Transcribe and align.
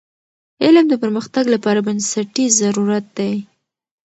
علم 0.63 0.85
د 0.89 0.93
پرمختګ 1.03 1.45
لپاره 1.55 1.79
بنسټیز 1.87 2.51
ضرورت 2.63 3.05
دی. 3.17 3.33